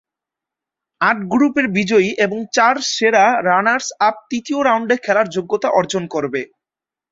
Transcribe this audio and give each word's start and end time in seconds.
আট 1.01 1.17
গ্রুপের 1.31 1.67
বিজয়ী 1.77 2.09
এবং 2.25 2.39
চার 2.53 2.75
সেরা 2.91 3.25
রানার্স-আপ 3.47 4.15
তৃতীয় 4.29 4.59
রাউন্ডে 4.61 4.95
খেলার 5.05 5.27
যোগ্যতা 5.35 5.69
অর্জন 5.79 6.03
করবে। 6.13 6.41